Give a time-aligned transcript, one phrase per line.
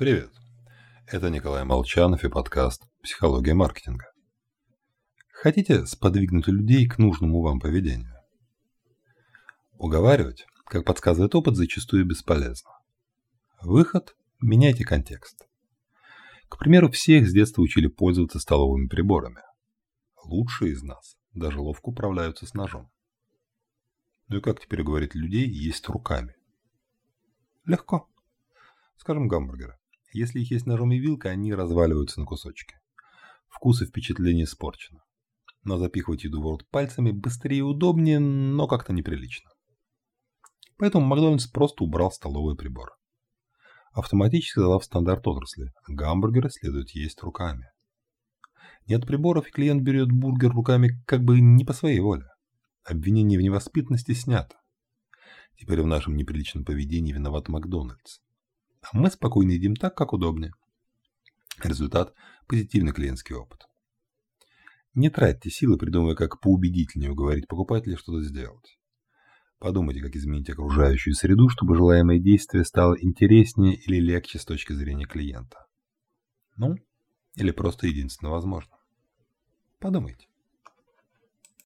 [0.00, 0.30] Привет.
[1.06, 4.06] Это Николай Молчанов и подкаст «Психология маркетинга».
[5.30, 8.14] Хотите сподвигнуть людей к нужному вам поведению?
[9.72, 12.70] Уговаривать, как подсказывает опыт, зачастую бесполезно.
[13.60, 15.46] Выход– меняйте контекст.
[16.48, 19.42] К примеру, всех с детства учили пользоваться столовыми приборами.
[20.24, 22.90] Лучшие из нас даже ловко управляются с ножом.
[24.28, 26.36] Ну и как теперь говорить людей есть руками?
[27.66, 28.08] Легко.
[28.96, 29.76] Скажем, гамбургеры.
[30.12, 32.74] Если их есть ножом и вилкой, они разваливаются на кусочки.
[33.48, 35.00] Вкус и впечатление испорчено.
[35.62, 39.50] Но запихивать еду в рот пальцами быстрее и удобнее, но как-то неприлично.
[40.78, 42.90] Поэтому Макдональдс просто убрал столовый прибор.
[43.92, 47.66] Автоматически задав стандарт отрасли, гамбургеры следует есть руками.
[48.86, 52.26] Нет приборов, и клиент берет бургер руками как бы не по своей воле.
[52.84, 54.56] Обвинение в невоспитанности снято.
[55.58, 58.20] Теперь в нашем неприличном поведении виноват Макдональдс.
[58.82, 60.52] А мы спокойно едим так, как удобнее.
[61.62, 62.14] Результат–
[62.48, 63.66] позитивный клиентский опыт.
[64.94, 68.78] Не тратьте силы, придумывая, как поубедительнее уговорить покупателя что-то сделать.
[69.58, 75.04] Подумайте, как изменить окружающую среду, чтобы желаемое действие стало интереснее или легче с точки зрения
[75.04, 75.66] клиента.
[76.56, 76.76] Ну,
[77.36, 78.76] или просто единственно возможно.
[79.78, 80.26] Подумайте.